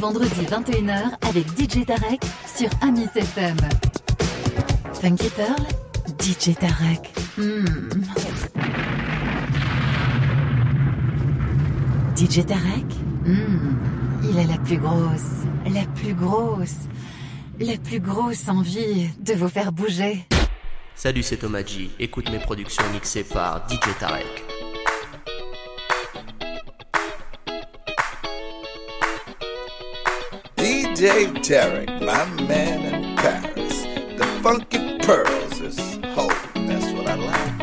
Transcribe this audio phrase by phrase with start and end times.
[0.00, 2.20] vendredis 21h avec DJ Tarek
[2.56, 3.56] sur Amis FM.
[5.00, 5.62] Funky Pearl,
[6.18, 7.12] DJ Tarek.
[7.36, 7.64] Hmm.
[12.16, 12.86] DJ Tarek,
[13.26, 13.76] hmm.
[14.24, 16.88] il est la plus grosse, la plus grosse
[17.60, 20.26] la plus grosse envie de vous faire bouger.
[20.94, 21.90] Salut, c'est Thomas G.
[21.98, 24.49] Écoute mes productions mixées par DJ Tarek.
[31.00, 33.84] DJ Tarek, my man in Paris.
[34.18, 36.36] The funky pearls is hope.
[36.54, 37.59] That's what I like.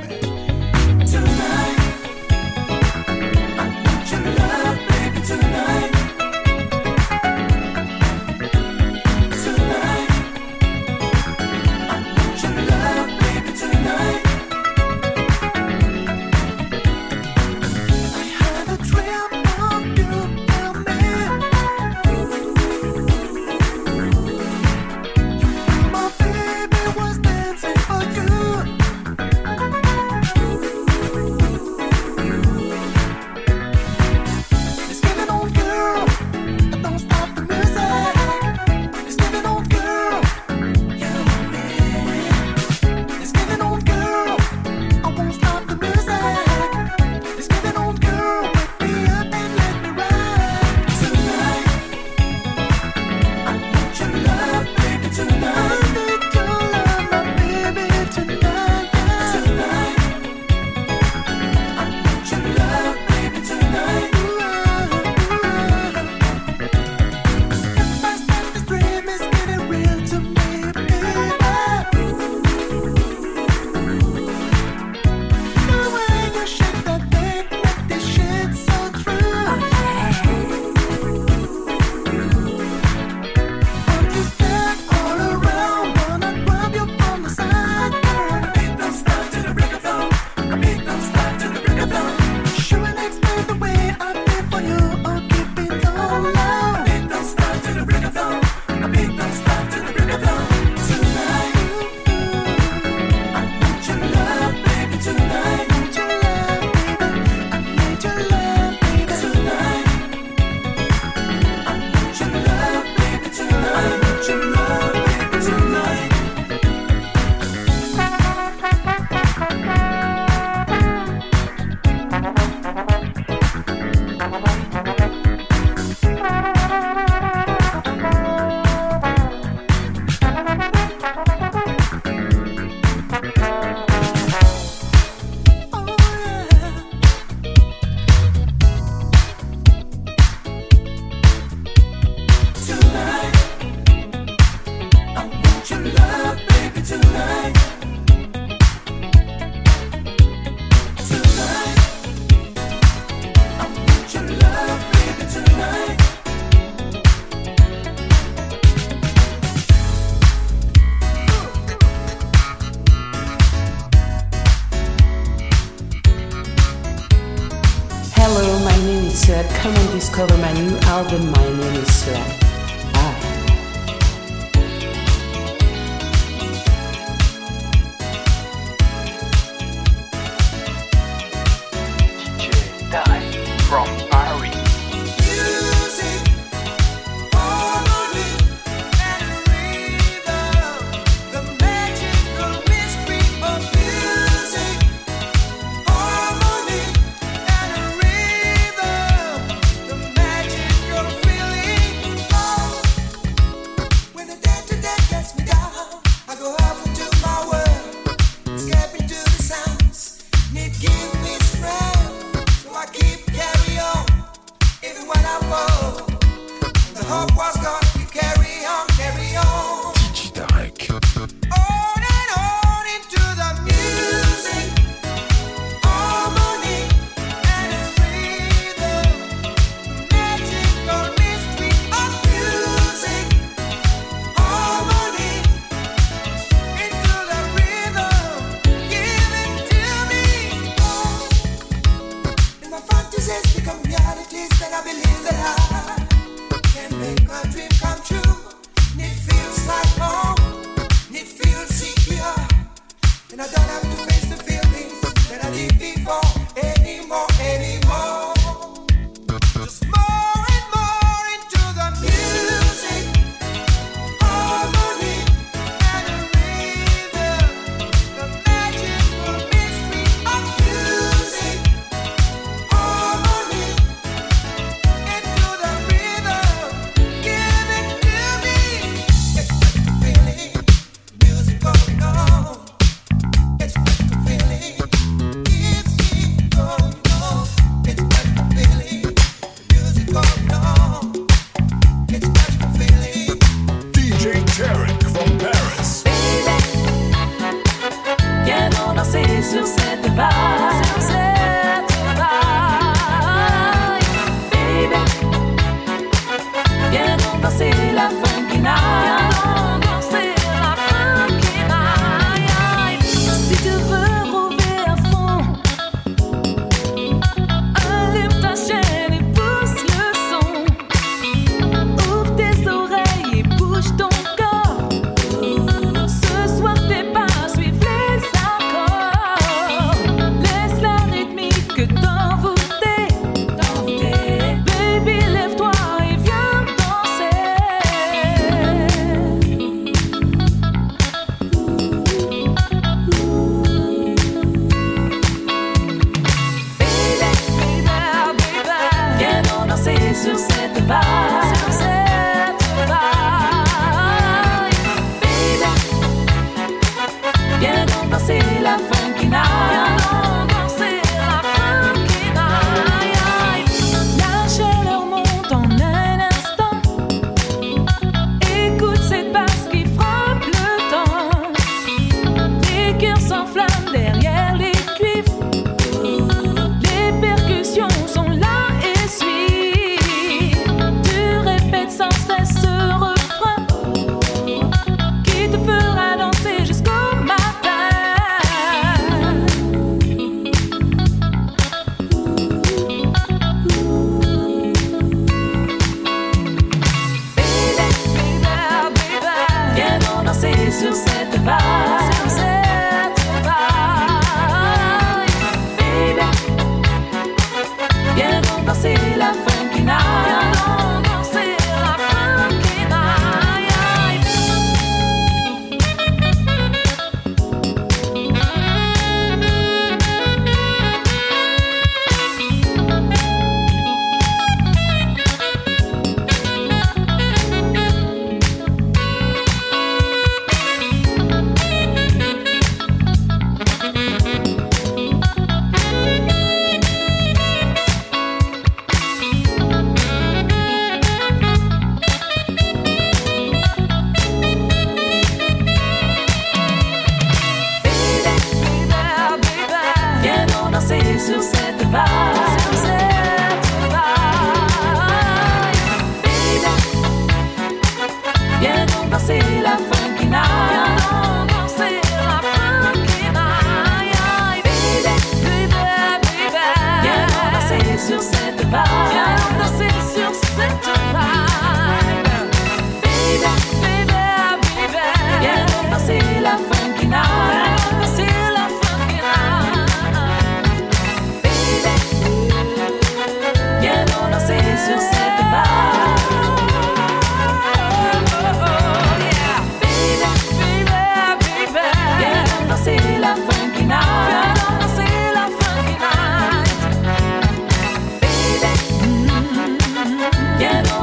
[170.18, 172.47] cover my new album, My Name is Slack.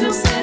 [0.00, 0.39] sur scène.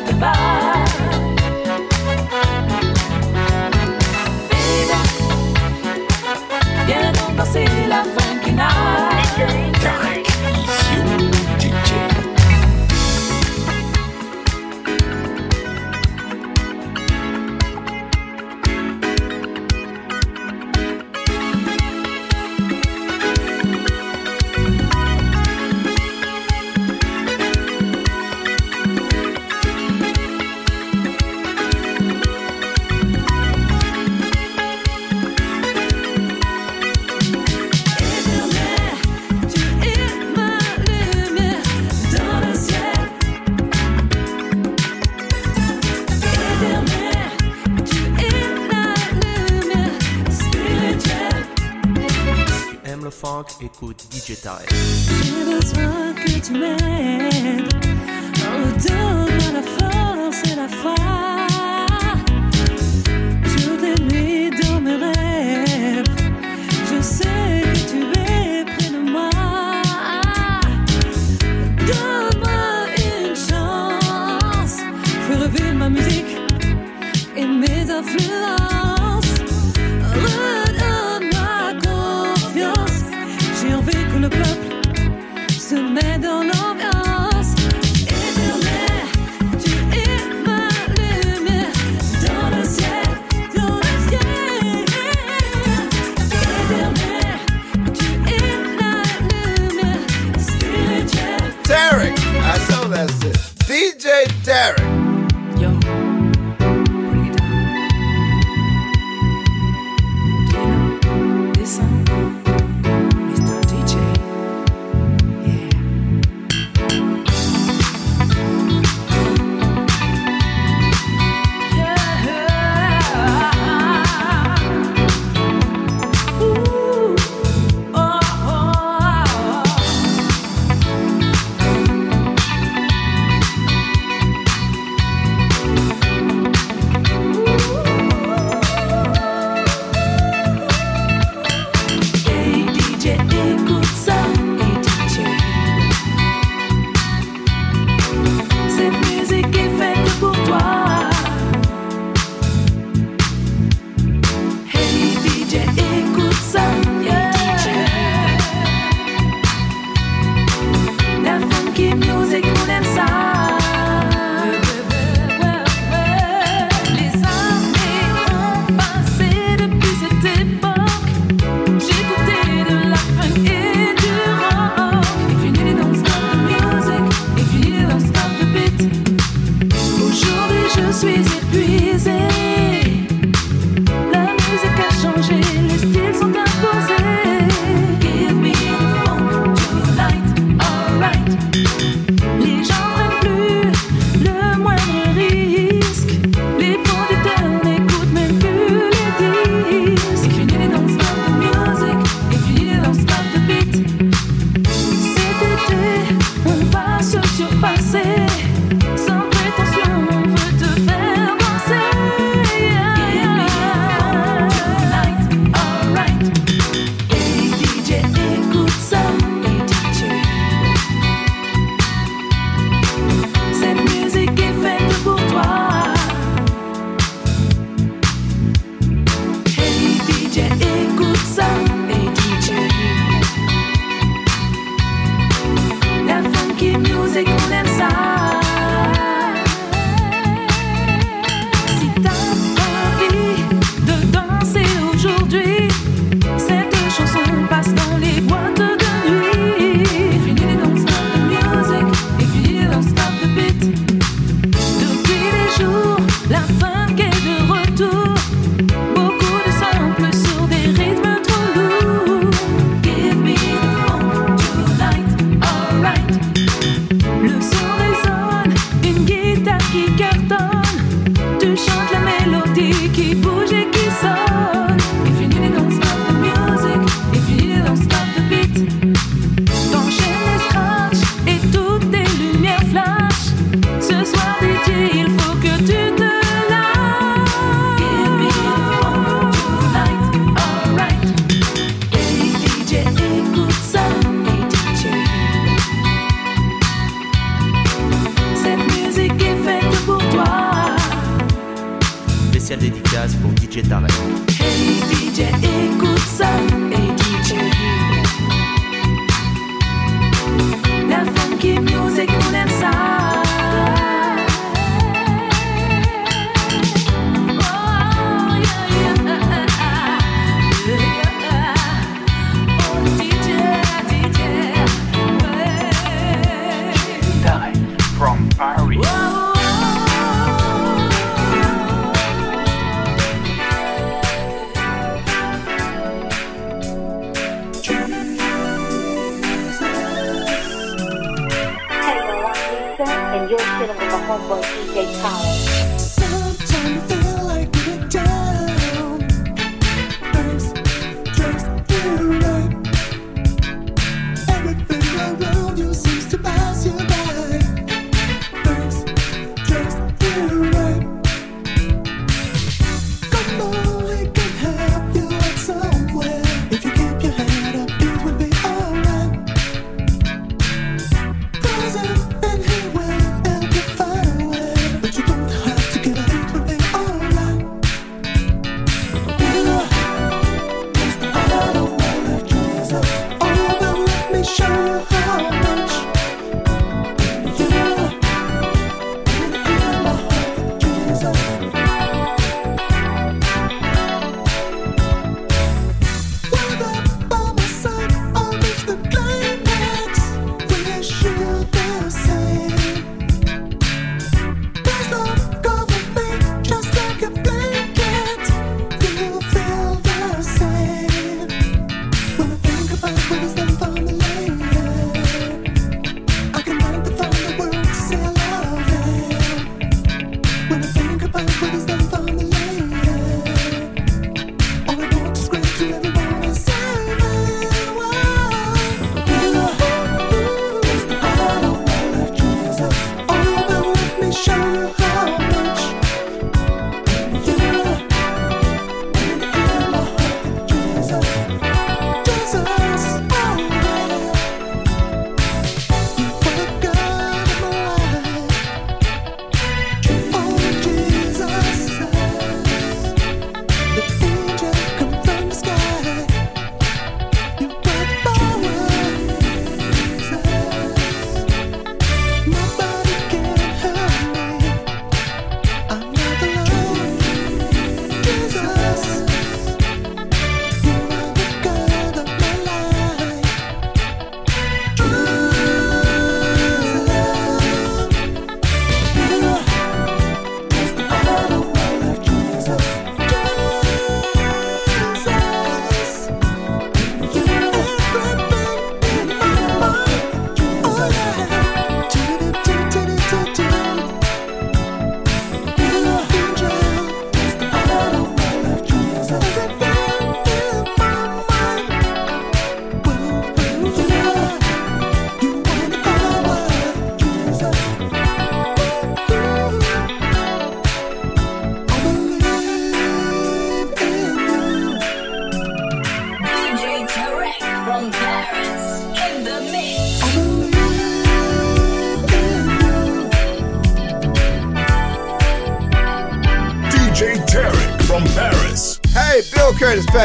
[304.38, 305.47] Hey DJ.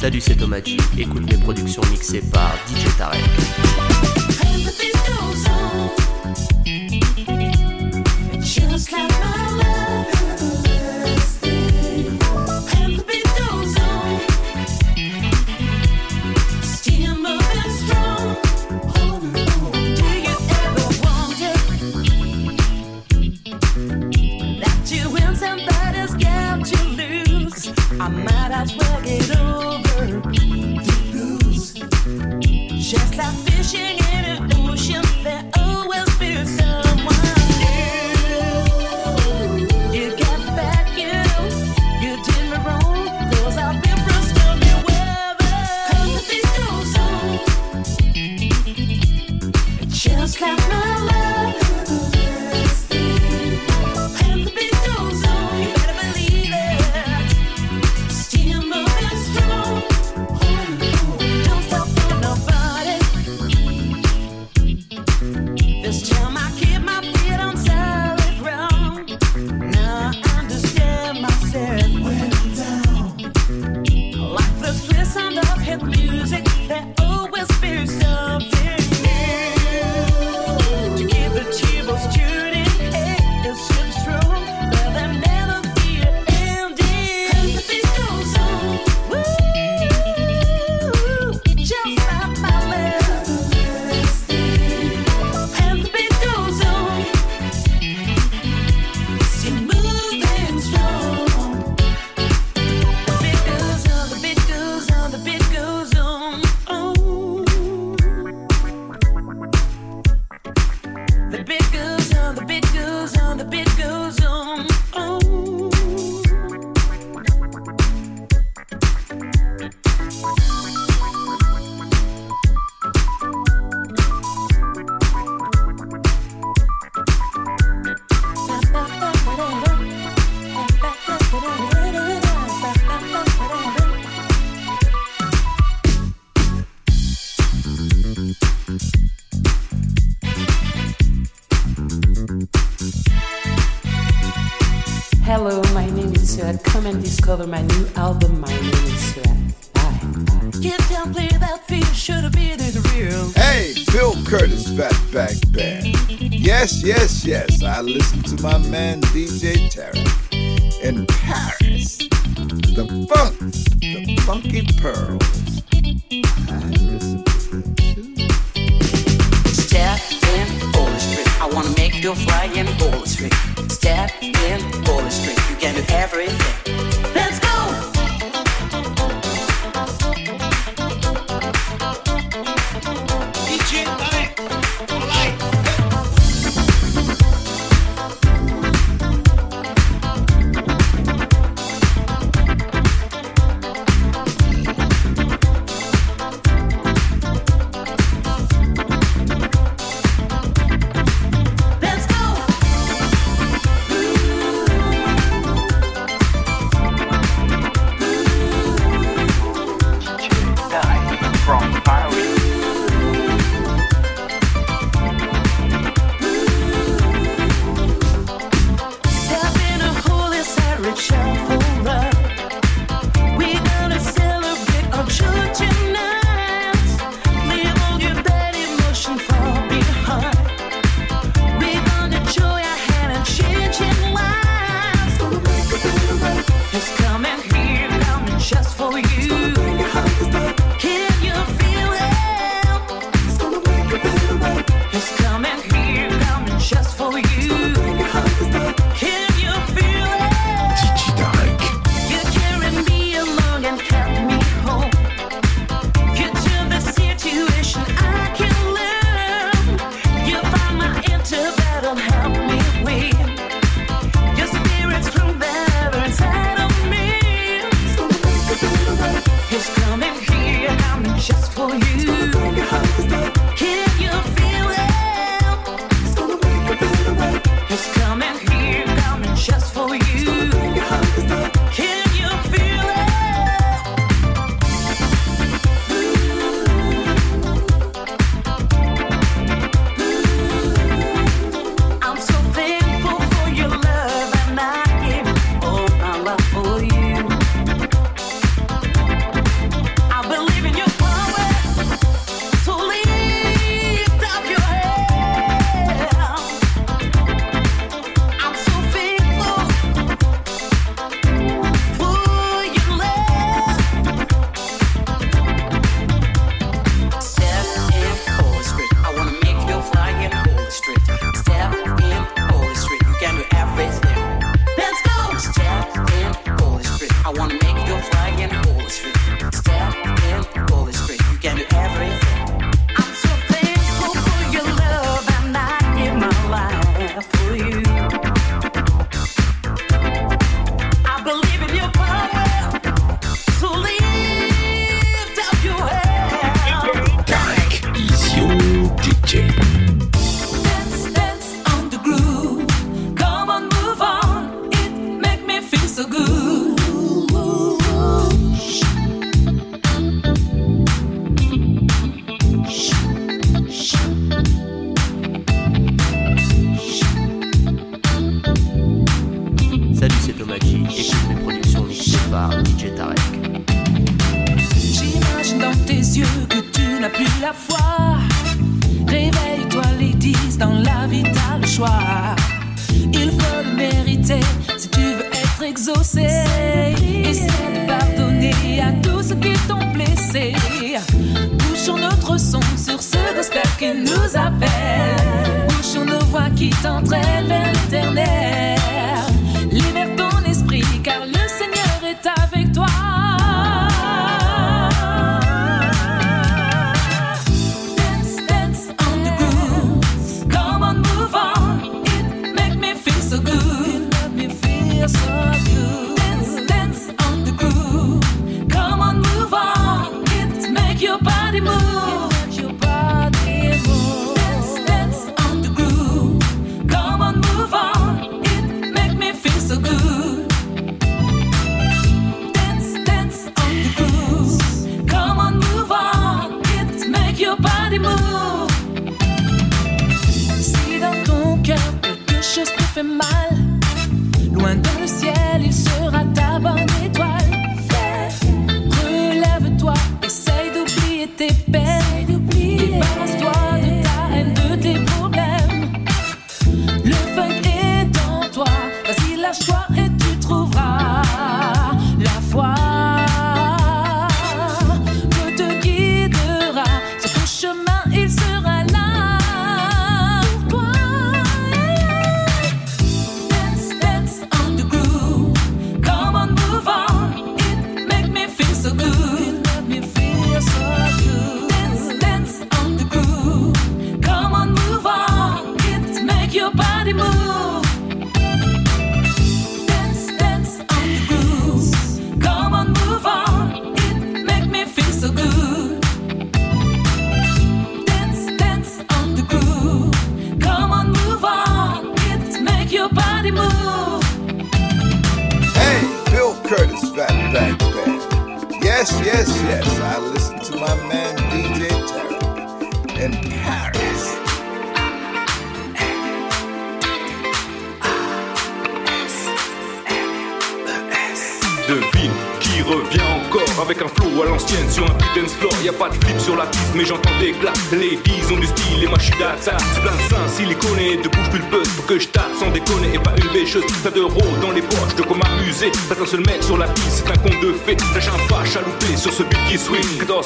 [0.00, 0.60] Salut, c'est Thomas
[0.96, 3.20] Écoute mes productions mixées par DJ Tarek.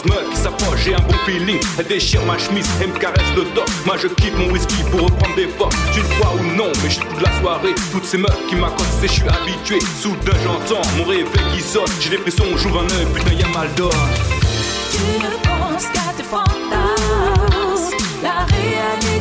[0.07, 1.61] meurt qui s'approche, j'ai un bon feeling.
[1.79, 3.65] Elle déchire ma chemise, elle me caresse le dos.
[3.87, 5.77] Moi je quitte mon whisky pour reprendre des forces.
[5.93, 7.75] Tu le vois ou non, mais je toute la soirée.
[7.93, 9.79] Toutes ces meufs qui m'accostent, je suis habitué.
[10.01, 11.85] Soudain j'entends mon réveil qui sonne.
[12.01, 13.93] J'ai des pressions, j'ouvre un œil, putain y'a mal d'or.
[14.91, 19.14] Tu ne penses qu'à tes fantasmes, la réalité.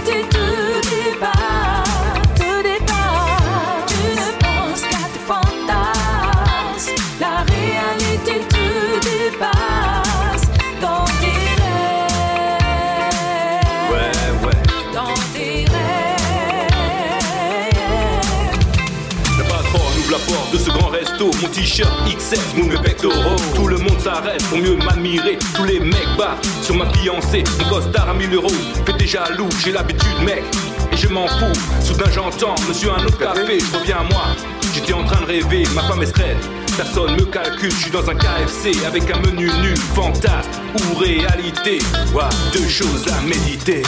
[21.64, 23.38] t-shirt XS, mon pectoraux.
[23.56, 25.38] Tout le monde s'arrête pour mieux m'admirer.
[25.56, 27.44] Tous les mecs bas sur ma fiancée.
[27.60, 28.50] Mon costard à 1000 euros
[28.86, 30.44] fait déjà loup, j'ai l'habitude, mec.
[30.92, 31.54] Et je m'en fous.
[31.82, 33.60] Soudain, j'entends, monsieur, un autre café.
[33.60, 34.26] Je reviens à moi.
[34.74, 36.36] J'étais en train de rêver, ma femme est stress.
[36.76, 41.80] Personne me calcule, je suis dans un KFC avec un menu nul, fantasme ou réalité.
[42.14, 43.84] Ouah, deux choses à méditer.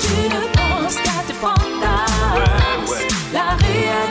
[0.00, 4.09] Tu ne penses qu'à tes fantasmes, la réalité.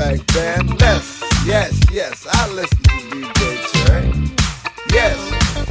[0.00, 0.66] back then.
[0.78, 4.08] Let's, yes, yes, I listen to DJ Cherry.
[4.90, 5.18] Yes,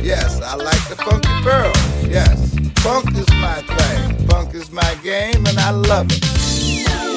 [0.03, 1.73] yes, I like the funky pearl.
[2.07, 7.08] Yes, funk is my thing, funk is my game, and I love it.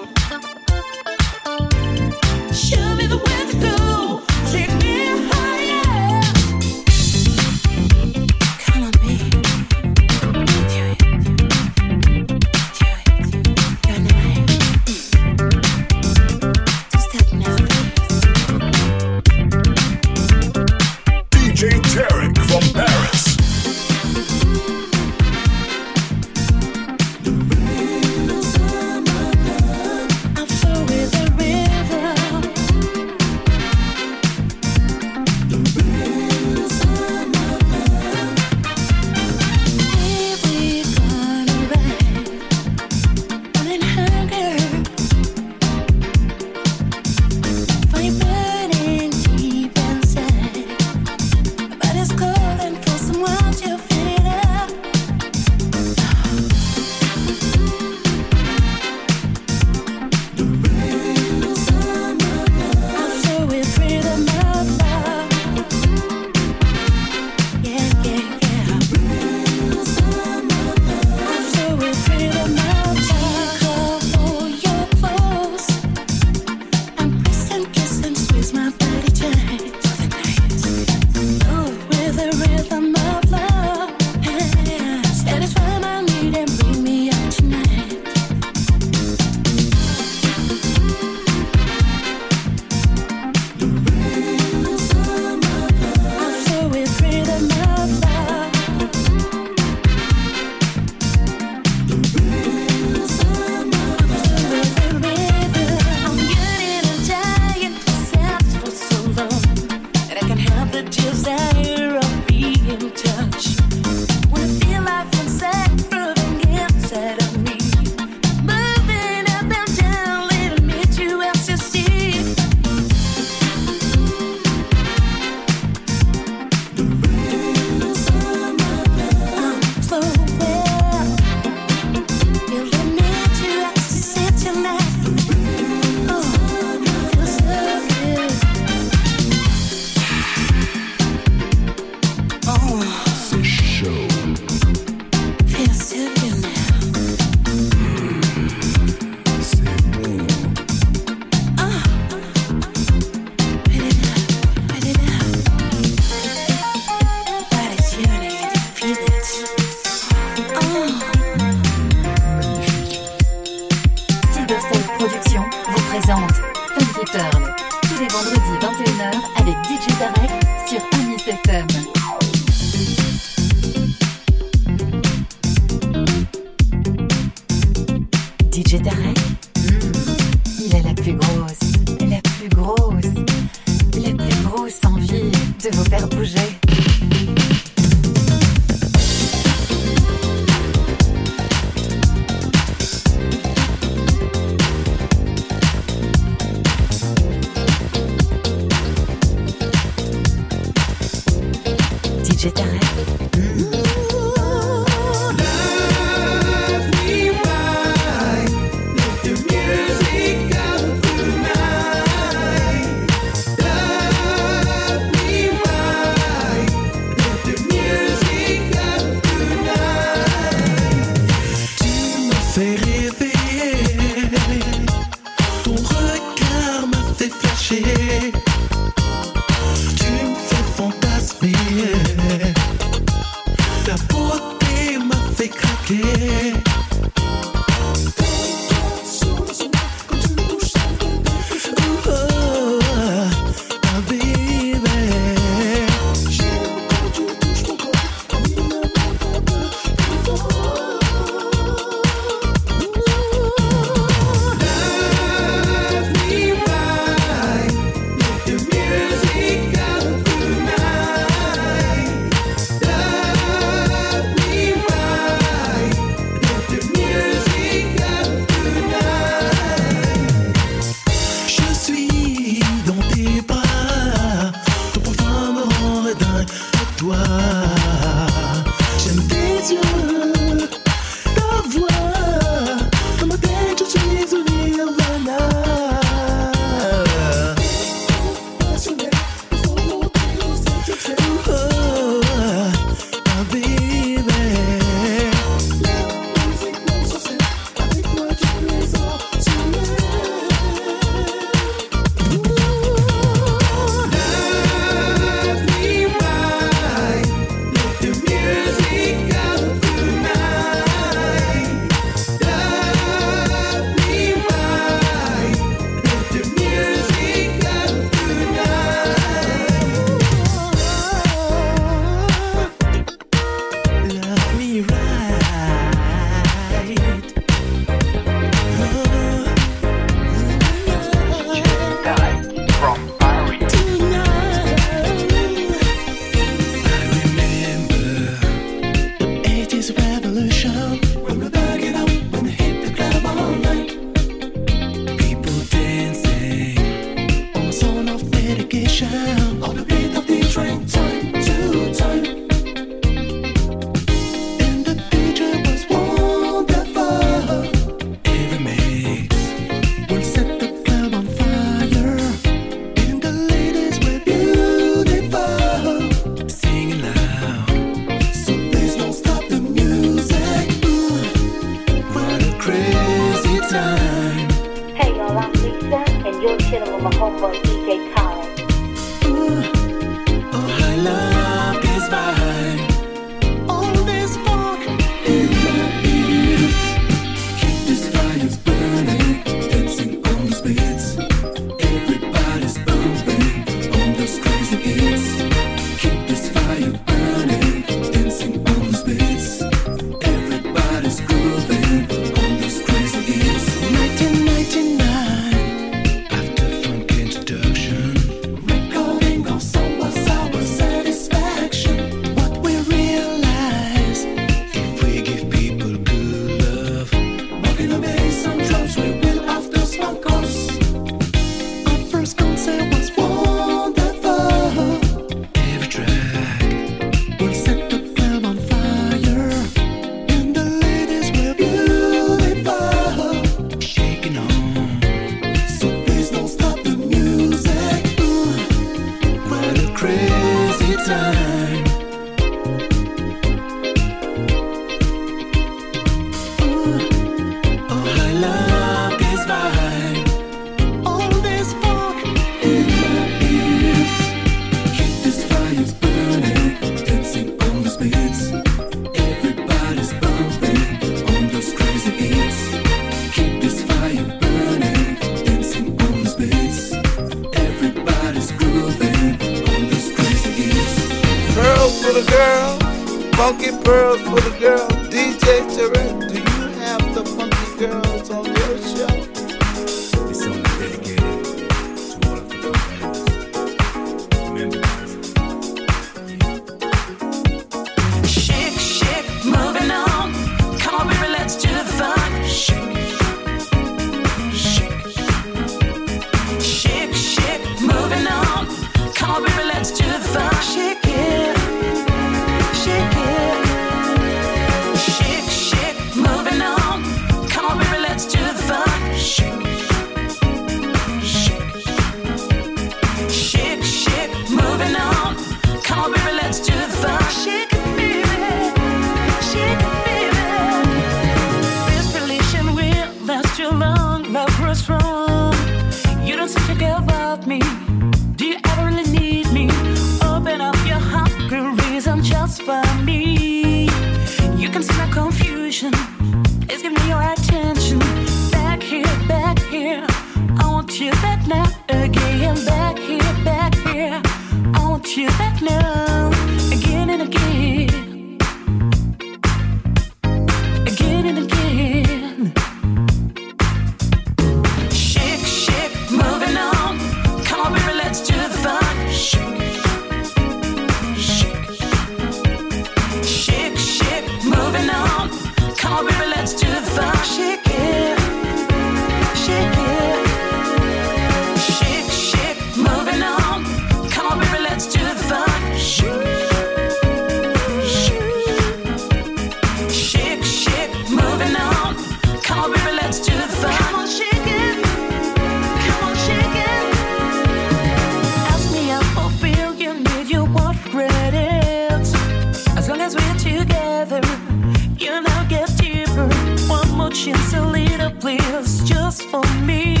[597.21, 600.00] One a little please, just for me.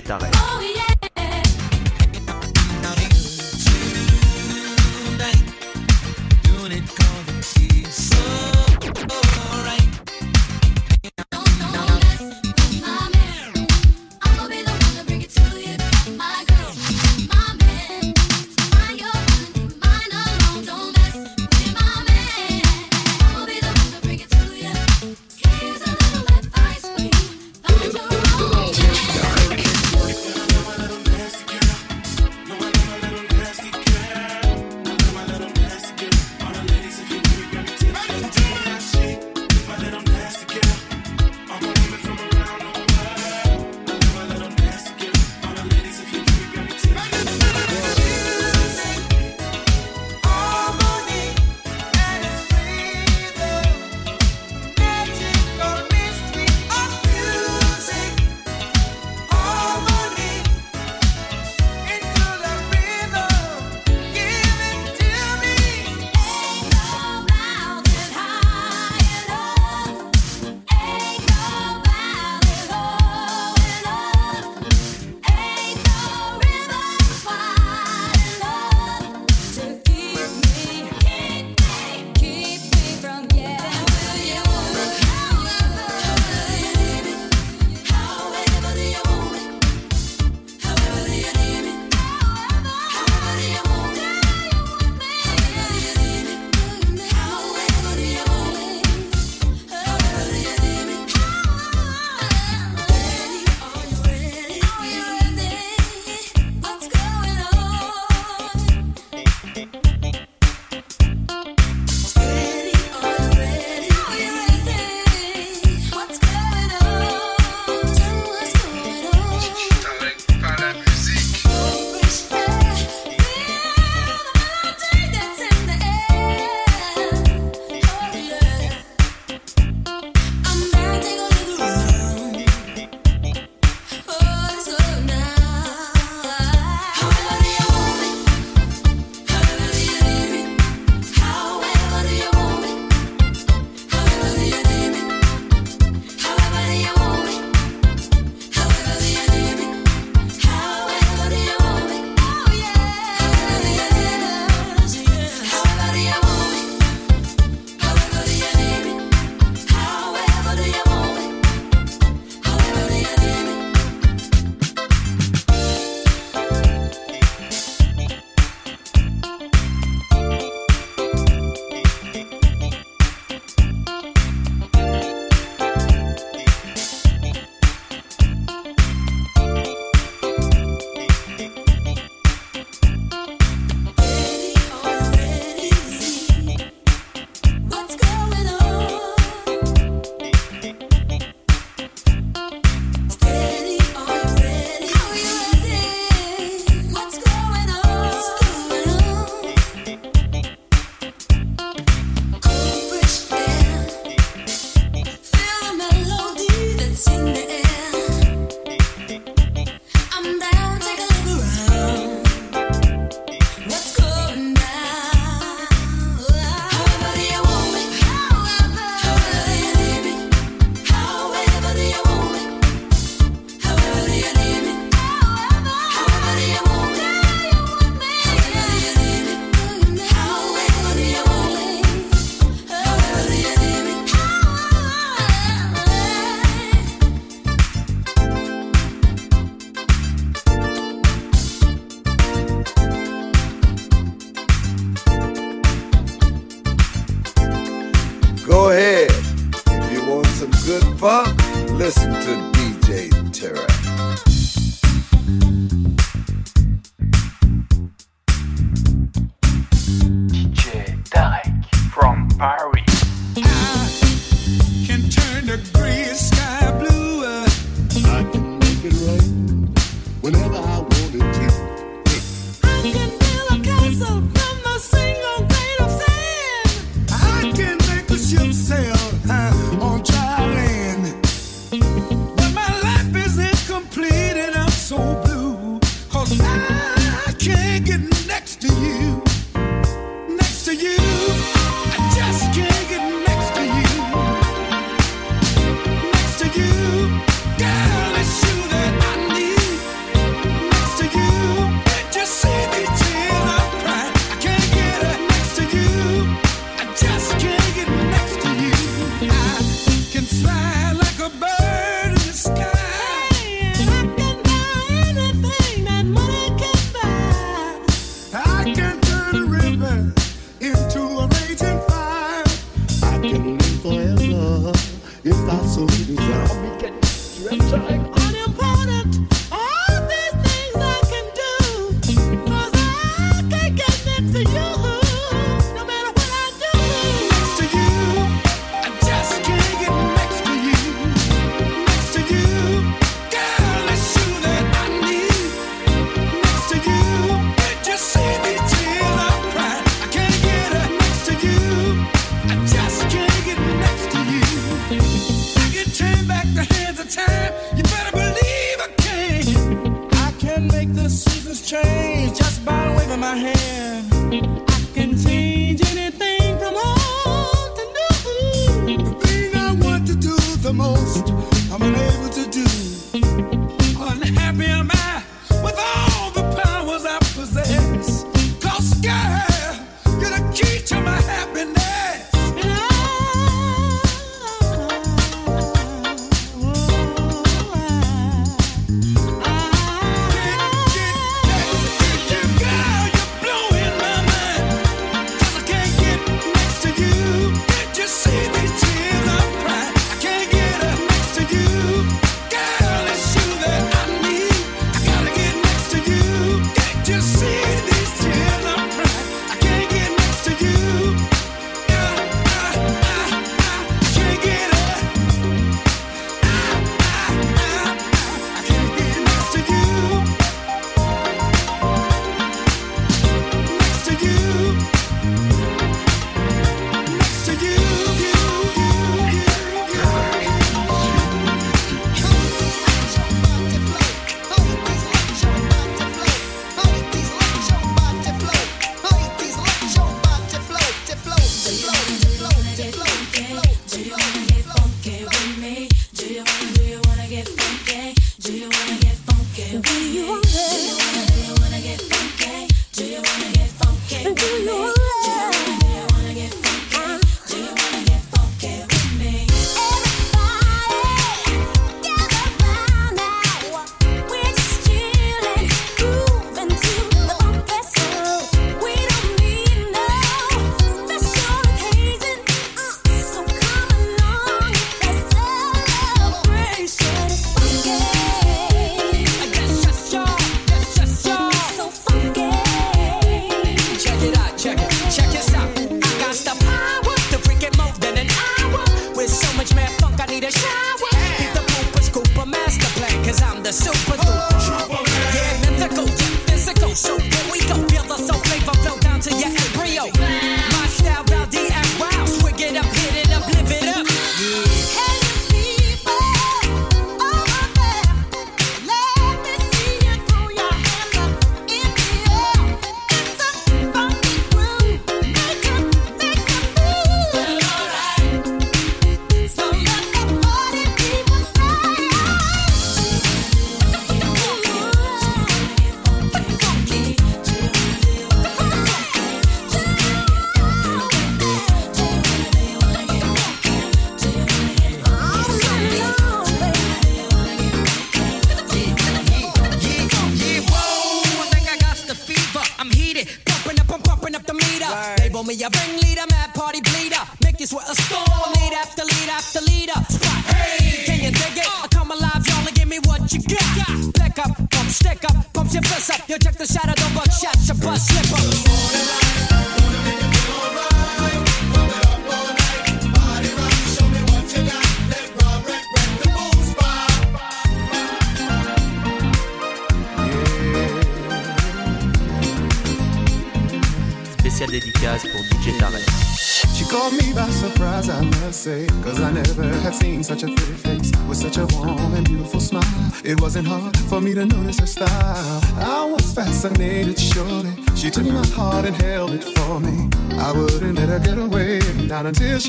[0.00, 0.27] Dédicace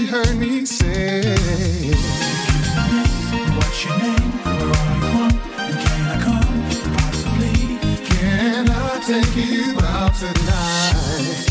[0.09, 1.21] heard me say.
[3.57, 4.31] What's your name?
[4.41, 5.31] Where are you from?
[5.59, 6.49] And can I come?
[6.97, 7.77] Possibly.
[8.09, 11.45] Can I take you out tonight?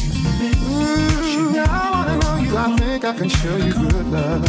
[0.66, 2.56] Ooh, I wanna know you.
[2.56, 4.44] I think I can show you good love.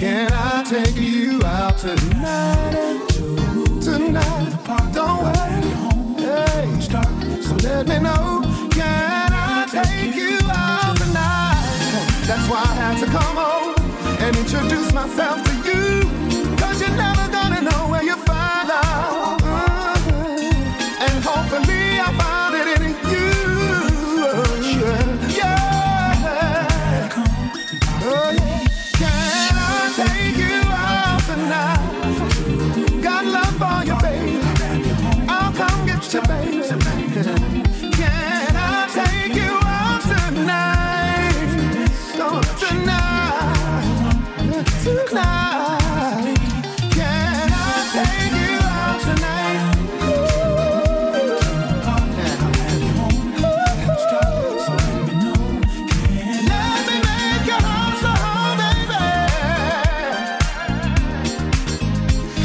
[0.00, 3.06] Can I take you out tonight?
[3.82, 4.92] Tonight.
[4.94, 5.62] Don't worry.
[6.24, 8.40] Hey, so let me know.
[8.70, 10.41] Can I take you?
[12.52, 13.74] Why I had to come home
[14.20, 16.01] and introduce myself to you.